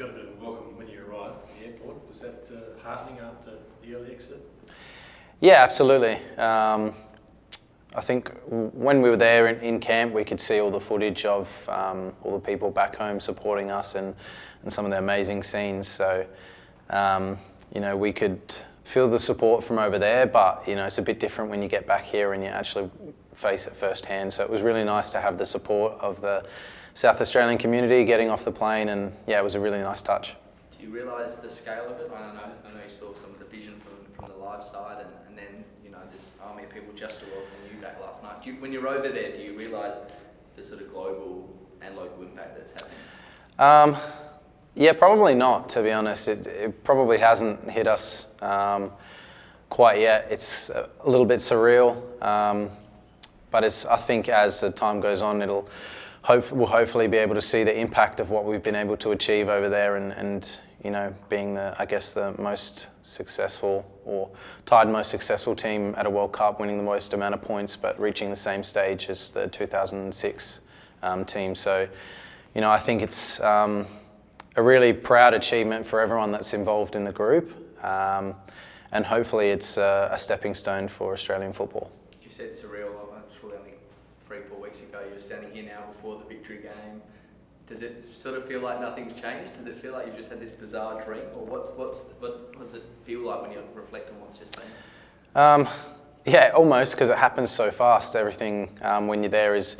[0.00, 2.08] got a bit of a welcome when you arrived at the airport.
[2.08, 4.42] Was that uh, heartening after the early exit?
[5.40, 6.14] Yeah, absolutely.
[6.38, 6.94] Um,
[7.94, 11.26] I think when we were there in, in, camp, we could see all the footage
[11.26, 14.14] of um, all the people back home supporting us and,
[14.62, 15.86] and some of the amazing scenes.
[15.86, 16.24] So,
[16.88, 17.36] um,
[17.74, 18.40] you know, we could
[18.84, 21.68] feel the support from over there, but, you know, it's a bit different when you
[21.68, 22.90] get back here and you actually
[23.34, 24.32] face it firsthand.
[24.32, 26.44] So it was really nice to have the support of the
[26.94, 30.36] South Australian community getting off the plane, and yeah, it was a really nice touch.
[30.76, 32.10] Do you realise the scale of it?
[32.14, 32.40] I don't know.
[32.40, 35.38] I know you saw some of the vision from, from the live side, and, and
[35.38, 38.44] then you know this army of people just to welcome you back last night.
[38.44, 39.94] You, when you're over there, do you realise
[40.56, 42.98] the sort of global and local impact that's happening?
[43.58, 43.96] Um,
[44.74, 45.68] yeah, probably not.
[45.70, 48.92] To be honest, it, it probably hasn't hit us um,
[49.68, 50.26] quite yet.
[50.30, 52.70] It's a little bit surreal, um,
[53.50, 53.84] but it's.
[53.86, 55.68] I think as the time goes on, it'll
[56.22, 59.12] hope, we'll hopefully be able to see the impact of what we've been able to
[59.12, 64.30] achieve over there and, and you know, being the, I guess, the most successful or
[64.64, 68.00] tied most successful team at a World Cup, winning the most amount of points, but
[68.00, 70.60] reaching the same stage as the 2006
[71.02, 71.54] um, team.
[71.54, 71.86] So,
[72.54, 73.86] you know, I think it's um,
[74.56, 77.52] a really proud achievement for everyone that's involved in the group.
[77.84, 78.34] Um,
[78.92, 81.90] and hopefully it's a, a stepping stone for Australian football.
[82.40, 82.92] Said surreal
[84.26, 87.02] three, four weeks ago, you're standing here now before the victory game.
[87.68, 89.58] Does it sort of feel like nothing's changed?
[89.58, 92.64] Does it feel like you've just had this bizarre dream, or what's what's what, what
[92.64, 94.66] does it feel like when you reflect on what's just been?
[95.34, 95.68] Um,
[96.24, 98.16] yeah, almost because it happens so fast.
[98.16, 99.76] Everything um, when you're there is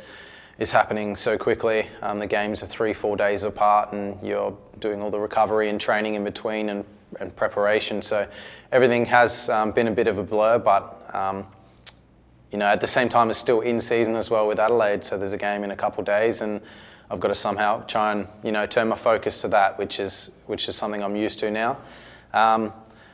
[0.59, 1.87] is happening so quickly.
[2.03, 5.81] Um, the games are three, four days apart, and you're doing all the recovery and
[5.81, 6.85] training in between and,
[7.19, 8.03] and preparation.
[8.03, 8.27] So
[8.71, 11.47] everything has um, been a bit of a blur, but um,
[12.51, 15.03] you know, at the same time, it's still in season as well with Adelaide.
[15.03, 16.61] So there's a game in a couple of days, and
[17.09, 20.31] I've got to somehow try and you know turn my focus to that, which is
[20.47, 21.77] which is something I'm used to now.
[22.33, 22.73] Um,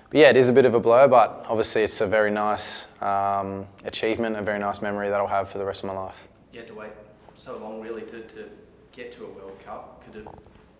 [0.09, 2.87] but yeah, it is a bit of a blur, but obviously it's a very nice
[3.01, 6.27] um, achievement, a very nice memory that I'll have for the rest of my life.
[6.53, 6.91] You had to wait
[7.35, 8.45] so long, really, to, to
[8.93, 10.03] get to a World Cup.
[10.05, 10.27] Could it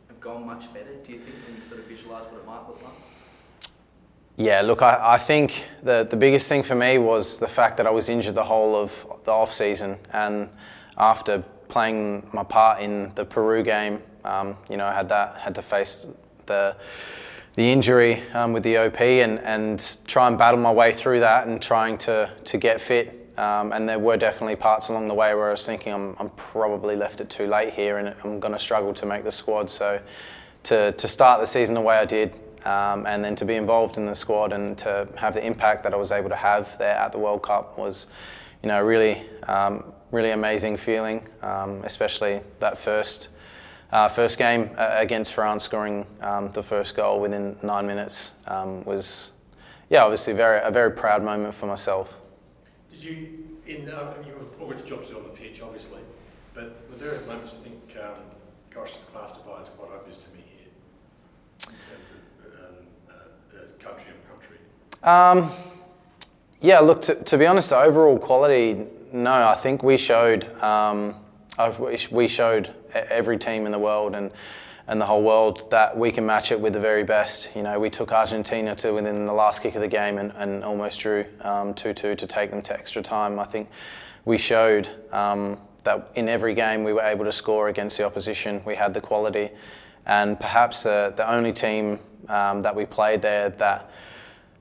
[0.08, 0.94] have gone much better?
[1.06, 2.94] Do you think when you sort of visualise what it might look like?
[4.40, 7.88] Yeah, look, I, I, think the, the biggest thing for me was the fact that
[7.88, 10.48] I was injured the whole of the off season, and
[10.96, 15.56] after playing my part in the Peru game, um, you know, I had that had
[15.56, 16.06] to face
[16.46, 16.76] the
[17.56, 21.48] the injury um, with the OP and, and try and battle my way through that
[21.48, 23.14] and trying to to get fit.
[23.38, 26.30] Um, and there were definitely parts along the way where I was thinking I'm, I'm
[26.32, 29.72] probably left it too late here and I'm going to struggle to make the squad.
[29.72, 30.00] So
[30.64, 32.34] to to start the season the way I did,
[32.66, 35.94] um, and then to be involved in the squad and to have the impact that
[35.94, 38.08] I was able to have there at the World Cup was,
[38.64, 43.30] you know, really, um, really amazing feeling, um, especially that first.
[43.90, 48.84] Uh, first game uh, against France, scoring um, the first goal within nine minutes um,
[48.84, 49.32] was,
[49.90, 52.20] yeah, obviously very a very proud moment for myself.
[52.92, 56.02] Did you, in uh, you were always jobs on the pitch, obviously,
[56.54, 58.20] but were there moments I think, um,
[58.76, 60.38] gosh, the class divides quite obvious to me
[63.88, 64.58] country on country?
[65.08, 65.52] Um,
[66.60, 71.16] yeah, look, to, to, be honest, the overall quality, no, I think we showed, um,
[72.12, 74.34] we showed every team in the world and,
[74.86, 77.56] and the whole world that we can match it with the very best.
[77.56, 80.62] You know, we took Argentina to within the last kick of the game and, and
[80.62, 83.40] almost drew 2 um, 2 to take them to extra time.
[83.40, 83.70] I think
[84.26, 88.62] we showed um, that in every game we were able to score against the opposition.
[88.66, 89.52] We had the quality.
[90.06, 91.98] And perhaps the, the only team
[92.28, 93.90] um, that we played there that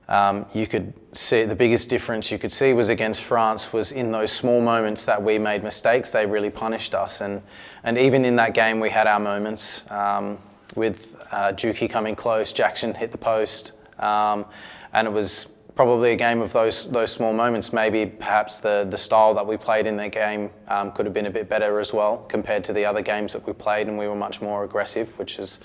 [0.09, 4.11] um, you could see the biggest difference you could see was against France was in
[4.11, 6.11] those small moments that we made mistakes.
[6.11, 7.41] They really punished us, and
[7.83, 10.39] and even in that game we had our moments um,
[10.75, 14.45] with uh, Dukey coming close, Jackson hit the post, um,
[14.93, 17.73] and it was probably a game of those those small moments.
[17.73, 21.25] Maybe perhaps the the style that we played in that game um, could have been
[21.25, 24.07] a bit better as well compared to the other games that we played, and we
[24.07, 25.59] were much more aggressive, which is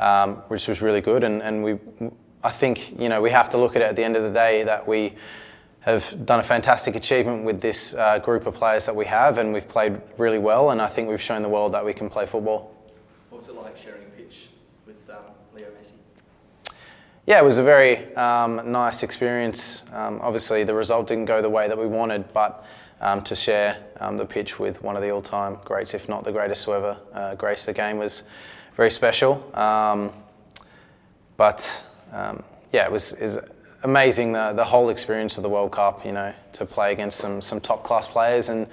[0.00, 1.24] um, which was really good.
[1.24, 1.78] And, and we,
[2.46, 4.30] I think, you know, we have to look at it at the end of the
[4.30, 5.14] day that we
[5.80, 9.52] have done a fantastic achievement with this uh, group of players that we have, and
[9.52, 10.70] we've played really well.
[10.70, 12.72] And I think we've shown the world that we can play football.
[13.30, 14.46] What was it like sharing a pitch
[14.86, 15.24] with um,
[15.56, 16.72] Leo Messi?
[17.26, 19.82] Yeah, it was a very um, nice experience.
[19.92, 22.64] Um, obviously, the result didn't go the way that we wanted, but
[23.00, 26.30] um, to share um, the pitch with one of the all-time greats, if not the
[26.30, 28.22] greatest to ever uh, grace the game, was
[28.76, 29.44] very special.
[29.58, 30.12] Um,
[31.36, 32.42] but um,
[32.72, 33.38] yeah, it was, was
[33.82, 36.04] amazing the, the whole experience of the World Cup.
[36.04, 38.66] You know, to play against some some top class players and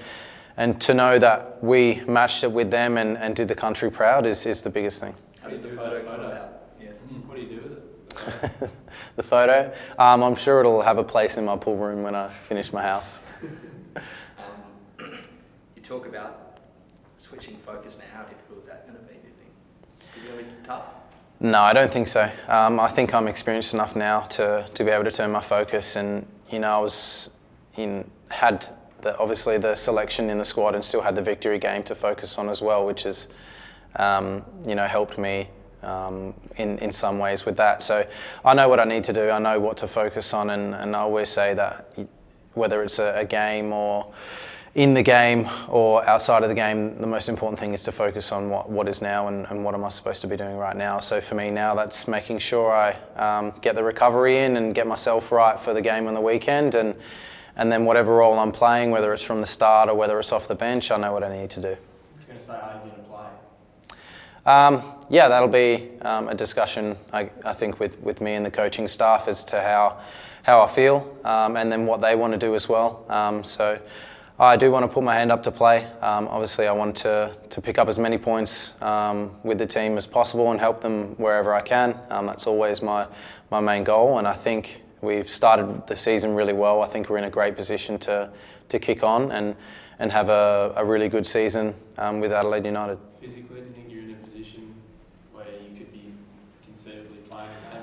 [0.58, 4.26] and to know that we matched it with them and, and did the country proud
[4.26, 5.16] is, is the biggest thing.
[5.42, 6.62] How did the photo come about?
[6.80, 6.90] Yeah
[7.34, 8.70] what do you do with it?
[9.16, 9.72] The photo.
[10.00, 12.82] Um, I'm sure it'll have a place in my pool room when I finish my
[12.82, 13.22] house.
[13.96, 14.02] Um,
[15.76, 16.58] you talk about
[17.18, 18.06] switching focus now.
[18.12, 19.20] How difficult is that going to be?
[19.20, 20.18] Do you think?
[20.18, 20.94] Is it going to be tough?
[21.44, 22.32] No, I don't think so.
[22.48, 25.98] Um, I think I'm experienced enough now to, to be able to turn my focus.
[25.98, 27.32] And you know, I was
[27.76, 28.66] in had
[29.02, 32.38] the, obviously the selection in the squad and still had the victory game to focus
[32.38, 33.28] on as well, which has
[33.98, 35.50] um, you know helped me
[35.82, 37.84] um, in in some ways with that.
[37.84, 38.08] So
[38.46, 39.30] I know what I need to do.
[39.30, 41.94] I know what to focus on, and, and I always say that
[42.54, 44.14] whether it's a, a game or
[44.76, 48.32] in the game or outside of the game, the most important thing is to focus
[48.32, 50.76] on what, what is now and, and what am I supposed to be doing right
[50.76, 50.98] now.
[50.98, 54.88] So for me now, that's making sure I um, get the recovery in and get
[54.88, 56.74] myself right for the game on the weekend.
[56.74, 56.96] And,
[57.56, 60.48] and then whatever role I'm playing, whether it's from the start or whether it's off
[60.48, 61.68] the bench, I know what I need to do.
[61.68, 64.52] I was going to say, are you going to play?
[64.52, 68.52] Um, yeah, that'll be um, a discussion, I, I, think, with, with me and the
[68.52, 70.00] coaching staff as to how,
[70.42, 73.06] how I feel um, and then what they want to do as well.
[73.08, 73.80] Um, so
[74.46, 75.86] I do want to put my hand up to play.
[76.02, 79.98] Um, obviously, I want to, to pick up as many points um, with the team
[79.98, 81.98] as possible and help them wherever I can.
[82.10, 83.08] that's always my,
[83.52, 86.82] my main goal, and I think we've started the season really well.
[86.82, 88.32] I think we're in a great position to,
[88.70, 89.56] to kick on and,
[90.00, 92.98] and have a, a really good season with Adelaide United.
[93.22, 94.74] Physically, do you think you're in a position
[95.32, 96.12] where you could be
[96.66, 97.82] conceivably playing in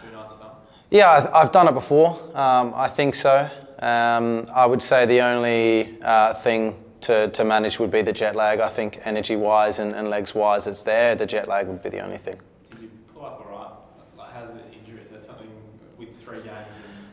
[0.00, 0.52] two nights' time?
[0.90, 2.18] Yeah, I've done it before.
[2.34, 3.50] Um, I think so.
[3.80, 8.34] Um, I would say the only uh, thing to, to manage would be the jet
[8.34, 8.60] lag.
[8.60, 11.14] I think energy wise and, and legs wise, it's there.
[11.14, 12.40] The jet lag would be the only thing.
[12.70, 14.18] Did you pull up all right?
[14.18, 15.00] Like, how's the injury?
[15.02, 15.48] Is that something
[15.96, 16.66] with three games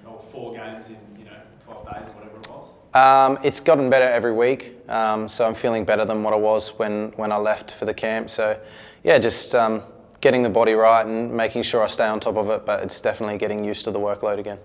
[0.04, 2.68] in, or four games in, you know, 12 days or whatever it was?
[2.96, 6.70] Um, it's gotten better every week, um, so I'm feeling better than what I was
[6.80, 8.32] when, when I left for the camp.
[8.32, 8.60] So,
[9.04, 9.84] yeah, just um,
[10.20, 13.00] getting the body right and making sure I stay on top of it, but it's
[13.02, 14.58] definitely getting used to the workload again.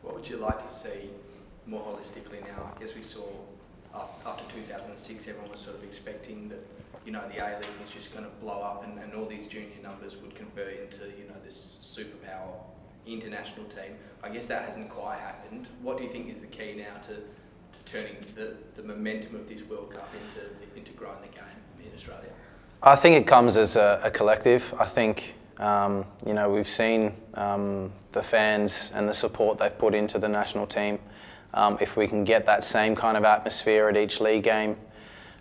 [0.00, 1.11] What would you like to see
[1.66, 2.72] more holistically now?
[2.76, 3.26] I guess we saw
[3.94, 6.60] after 2006, everyone was sort of expecting that,
[7.04, 9.48] you know, the A League was just going to blow up and, and all these
[9.48, 12.54] junior numbers would convert into, you know, this superpower
[13.06, 13.96] international team.
[14.22, 15.66] I guess that hasn't quite happened.
[15.82, 19.48] What do you think is the key now to, to turning the, the momentum of
[19.48, 20.48] this World Cup into,
[20.78, 22.30] into growing the game in Australia?
[22.82, 24.74] I think it comes as a, a collective.
[24.78, 29.94] I think um, you know we've seen um, the fans and the support they've put
[29.94, 30.98] into the national team.
[31.54, 34.76] Um, if we can get that same kind of atmosphere at each league game,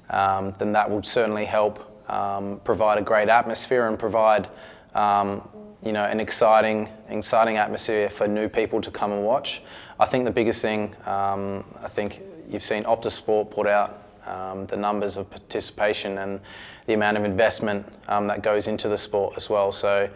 [0.10, 4.50] um, then that would certainly help um, provide a great atmosphere and provide
[4.94, 5.48] um,
[5.84, 9.62] you know an exciting, exciting atmosphere for new people to come and watch.
[10.00, 14.78] I think the biggest thing I think you've seen Optus Sport put out um, the
[14.78, 16.40] numbers of participation and
[16.86, 19.72] the amount of investment um, that goes into the sport as well.
[19.72, 20.10] So,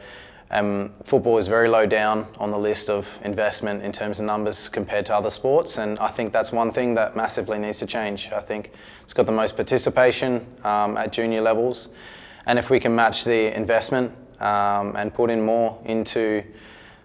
[0.51, 4.69] um, football is very low down on the list of investment in terms of numbers
[4.69, 8.31] compared to other sports, and I think that's one thing that massively needs to change.
[8.31, 8.71] I think
[9.03, 11.89] it's got the most participation um, at junior levels,
[12.45, 16.43] and if we can match the investment um, and put in more into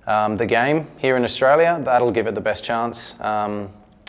[0.06, 3.16] um, the game here in Australia, that'll give it the best chance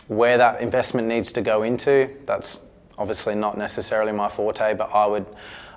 [0.08, 2.60] where that investment needs to go into, that's
[2.98, 5.26] obviously not necessarily my forte, but I would,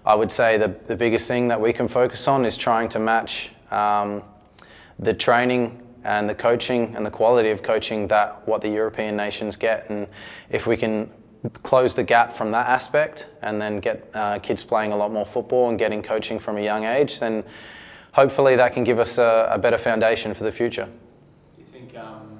[0.06, 3.00] I would say the, the biggest thing that we can focus on is trying to
[3.00, 4.22] match um,
[5.00, 9.56] the training and the coaching and the quality of coaching that what the European nations
[9.56, 9.90] get.
[9.90, 10.08] And
[10.52, 11.10] if we can
[11.64, 15.26] close the gap from that aspect and then get uh, kids playing a lot more
[15.26, 17.44] football and getting coaching from a young age, then
[18.14, 20.86] hopefully that can give us a, a better foundation for the future.
[20.86, 22.40] Do you think um,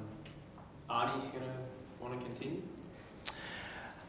[0.88, 2.62] Arnie's going to want to continue?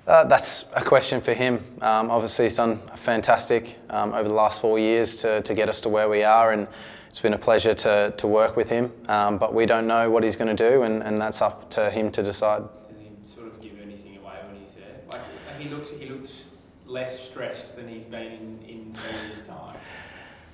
[0.07, 1.55] Uh, that's a question for him.
[1.81, 5.81] Um, obviously, he's done fantastic um, over the last four years to, to get us
[5.81, 6.65] to where we are, and
[7.09, 8.89] it's been a pleasure to, to work with him.
[9.09, 11.91] Um, but we don't know what he's going to do, and, and that's up to
[11.91, 12.61] him to decide.
[12.61, 14.95] Does he sort of give anything away when he's there?
[15.11, 15.21] Like
[15.59, 16.45] he looks, he looks
[16.85, 19.77] less stressed than he's been in, in previous times.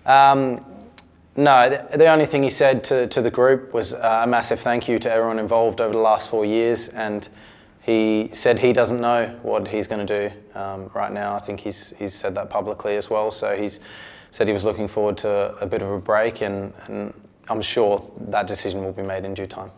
[0.07, 0.65] Um,
[1.35, 4.59] no, the, the, only thing he said to, to the group was uh, a massive
[4.59, 7.29] thank you to everyone involved over the last four years, and
[7.83, 11.35] he said he doesn't know what he's going to do um, right now.
[11.35, 13.29] I think he's, he's said that publicly as well.
[13.29, 13.81] So he's
[14.31, 17.13] said he was looking forward to a bit of a break, and, and
[17.49, 19.69] I'm sure that decision will be made in due time.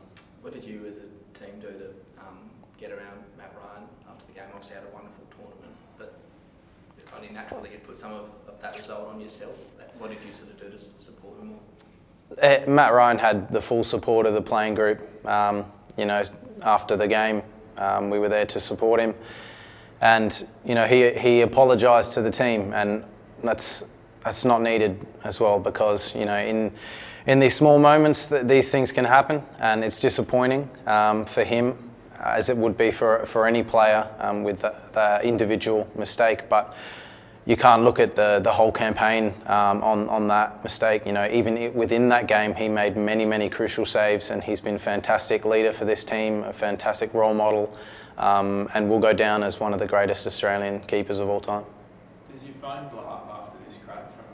[0.41, 1.87] What did you as a team do to
[2.19, 2.37] um,
[2.79, 4.43] get around Mat Ryan after the game?
[4.53, 6.13] Obviously, had a wonderful tournament, but
[7.17, 9.57] only naturally you put some of, of that result on yourself.
[9.97, 11.59] What did you sort of do to support him more?
[12.39, 15.25] Uh, Mat Ryan had the full support of the playing group.
[15.25, 15.65] Um,
[15.97, 16.23] you know,
[16.61, 17.41] after the game,
[17.77, 19.13] um, we were there to support him,
[20.01, 23.03] and you know he he apologised to the team, and
[23.43, 23.85] that's
[24.23, 26.71] that's not needed as well because you know in
[27.27, 31.77] in these small moments that these things can happen, and it's disappointing um, for him,
[32.19, 36.47] as it would be for, for any player um, with the, the, individual mistake.
[36.49, 36.75] But
[37.47, 41.05] you can't look at the, the whole campaign um, on, on that mistake.
[41.05, 44.75] You know, even within that game, he made many, many crucial saves, and he's been
[44.75, 47.75] a fantastic leader for this team, a fantastic role model,
[48.17, 51.63] um, and will go down as one of the greatest Australian keepers of all time.
[52.33, 54.25] Does your phone blow up after this crack from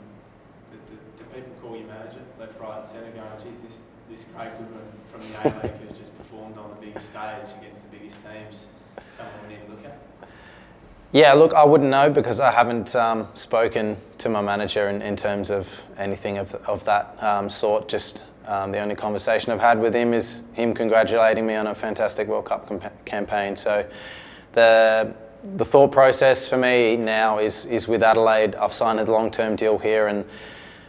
[0.72, 3.76] the, the, the people call you manager, left, right, and centre, going, geez, this,
[4.08, 7.82] this Craig Goodwin from the A League who's just performed on the biggest stage against
[7.90, 8.66] the biggest teams,
[9.18, 9.98] someone we need to look at?
[11.12, 15.14] Yeah, look, I wouldn't know because I haven't um, spoken to my manager in, in,
[15.14, 17.86] terms of anything of, of that um, sort.
[17.86, 21.74] Just um, the only conversation I've had with him is him congratulating me on a
[21.74, 22.72] fantastic World Cup
[23.04, 23.56] campaign.
[23.56, 23.86] So
[24.52, 25.14] the
[25.56, 28.54] the thought process for me now is is with Adelaide.
[28.54, 30.24] I've signed a long term deal here, and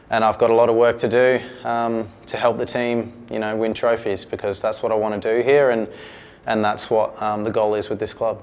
[0.10, 3.40] and I've got a lot of work to do um, to help the team, you
[3.40, 5.86] know, win trophies because that's what I want to do here, and
[6.46, 8.40] and that's what um, the goal is with this club.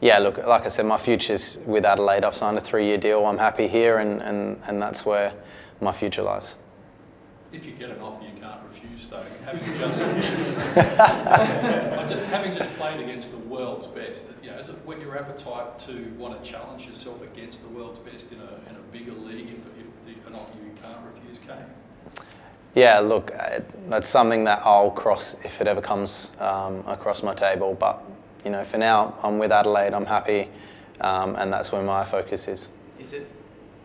[0.00, 2.24] Yeah, look, like I said, my future's with Adelaide.
[2.24, 3.26] I've signed a three-year deal.
[3.26, 5.34] I'm happy here, and, and, and that's where
[5.80, 6.54] my future lies.
[7.52, 9.24] If you get an offer, you can't refuse, though.
[9.44, 10.00] Having just,
[12.28, 16.12] having just played against the world's best, you know, is it when your appetite to
[16.16, 19.58] want to challenge yourself against the world's best in a, in a bigger league if,
[19.80, 21.56] if the, an offer you can't refuse came?
[22.74, 27.34] Yeah, look, uh, that's something that I'll cross if it ever comes um, across my
[27.34, 27.74] table.
[27.74, 28.00] But
[28.48, 29.92] you know, for now, I'm with Adelaide.
[29.92, 30.48] I'm happy,
[31.02, 32.70] um, and that's where my focus is.
[32.98, 33.28] Is it,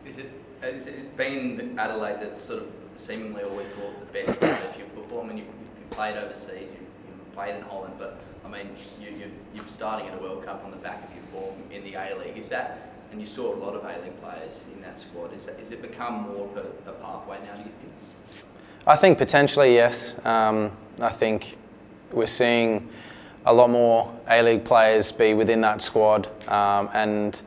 [0.08, 4.78] is it, has it been Adelaide that sort of seemingly always brought the best of
[4.78, 5.24] your football?
[5.24, 8.70] I mean, you, you played overseas, you, you, played in Holland, but I mean,
[9.02, 11.84] you, you, you're starting at a World Cup on the back of your form in
[11.84, 12.38] the A League.
[12.38, 15.36] Is that, and you saw a lot of A League players in that squad.
[15.36, 17.54] Is that, is it become more of a, a pathway now?
[17.56, 18.46] Do you think?
[18.88, 20.26] I think potentially yes.
[20.26, 21.58] Um, I think
[22.14, 22.88] we're seeing
[23.46, 26.28] a lot more A League players be within that squad.
[26.48, 27.42] Um, and,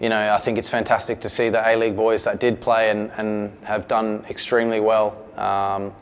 [0.00, 2.90] you know, I think it's fantastic to see the A League boys that did play
[2.90, 5.92] and, and have done extremely well um,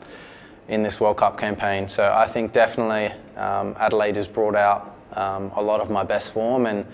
[0.67, 1.87] in this World Cup campaign.
[1.87, 6.31] So I think definitely um, Adelaide has brought out um, a lot of my best
[6.31, 6.85] form and,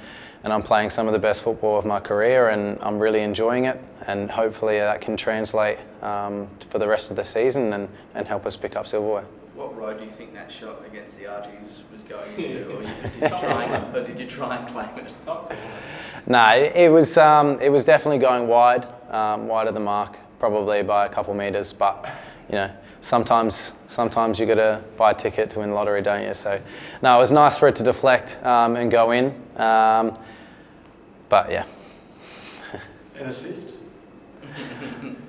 [0.44, 3.66] and I'm playing some of the best football of my career and I'm really enjoying
[3.66, 3.82] it.
[4.08, 8.46] And hopefully that can translate um, for the rest of the season and, and help
[8.46, 9.26] us pick up silverware.
[9.86, 13.14] What road do you think that shot against the Argies was going into, or did
[13.14, 15.14] you try and, or did you try and claim it?
[16.26, 20.82] No, it was um, it was definitely going wide, um, wide of the mark, probably
[20.82, 21.72] by a couple meters.
[21.72, 22.10] But
[22.50, 26.26] you know, sometimes sometimes you got to buy a ticket to win the lottery, don't
[26.26, 26.34] you?
[26.34, 26.60] So,
[27.04, 29.40] no, it was nice for it to deflect um, and go in.
[29.56, 30.18] Um,
[31.30, 31.66] but yeah.
[33.20, 33.68] An assist.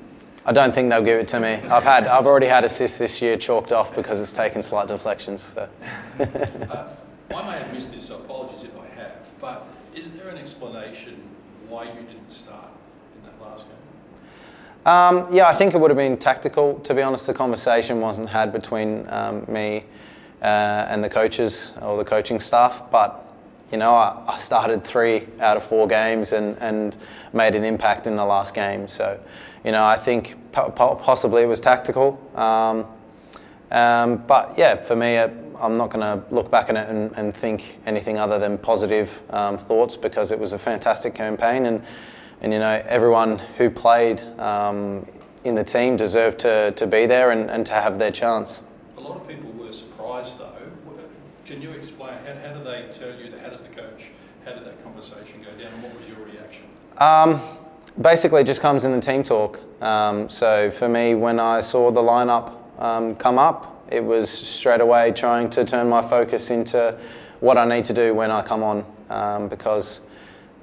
[0.48, 1.54] I don't think they'll give it to me.
[1.68, 5.42] I've had, I've already had assists this year chalked off because it's taken slight deflections.
[5.54, 5.68] So.
[6.20, 6.88] uh,
[7.34, 11.20] I may have missed this, so apologies if I have, but is there an explanation
[11.68, 12.68] why you didn't start
[13.16, 14.86] in that last game?
[14.86, 16.78] Um, yeah, I think it would have been tactical.
[16.78, 19.84] To be honest, the conversation wasn't had between um, me
[20.42, 23.25] uh, and the coaches or the coaching staff, but
[23.70, 26.96] you know, I, I, started three out of four games and, and
[27.32, 28.86] made an impact in the last game.
[28.86, 29.18] So,
[29.64, 32.20] you know, I think possibly it was tactical.
[32.36, 32.86] Um,
[33.70, 37.34] um, but yeah, for me, I'm not going to look back at it and, and,
[37.34, 41.82] think anything other than positive um, thoughts because it was a fantastic campaign and,
[42.42, 45.06] and you know, everyone who played um,
[45.44, 48.62] in the team deserved to, to be there and, and to have their chance.
[48.96, 49.45] A lot of people.
[51.46, 54.06] Can you explain, how, how did they tell you, how does the coach,
[54.44, 56.64] how did that conversation go down and what was your reaction?
[56.98, 57.40] Um,
[58.00, 59.60] basically, it just comes in the team talk.
[59.80, 64.80] Um, so for me, when I saw the lineup um, come up, it was straight
[64.80, 66.98] away trying to turn my focus into
[67.38, 70.00] what I need to do when I come on, um, because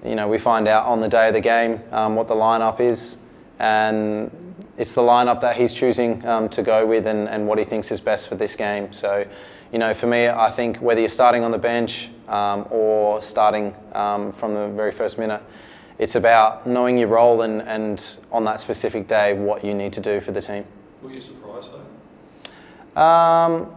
[0.03, 2.81] you know we find out on the day of the game um, what the lineup
[2.81, 3.17] is,
[3.59, 4.29] and
[4.77, 7.91] it's the lineup that he's choosing um, to go with and, and what he thinks
[7.91, 8.91] is best for this game.
[8.91, 9.25] So,
[9.73, 13.73] you know, for me, I think whether you're starting on the bench um, or starting
[13.91, 15.41] from the very first minute
[15.99, 20.01] it's about knowing your role and, and on that specific day what you need to
[20.01, 20.65] do for the team.
[21.01, 23.01] Were you surprised though?
[23.01, 23.75] Um,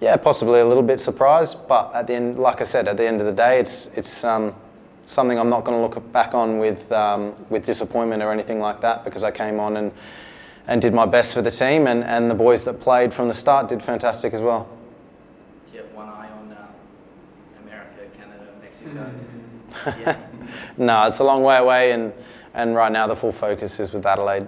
[0.00, 3.06] yeah, possibly a little bit surprised, but at the end, like I said, at the
[3.06, 4.54] end of the day, it's it's um,
[5.04, 8.80] something I'm not going to look back on with um, with disappointment or anything like
[8.82, 9.92] that because I came on and
[10.66, 13.34] and did my best for the team, and, and the boys that played from the
[13.34, 14.68] start did fantastic as well.
[15.70, 16.66] Do you have one eye on uh,
[17.64, 18.90] America, Canada, Mexico?
[18.90, 19.36] Mm-hmm.
[20.76, 22.12] no, it's a long way away, and,
[22.54, 24.46] and right now the full focus is with Adelaide.